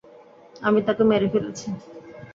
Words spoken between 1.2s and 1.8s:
ফেলেছি!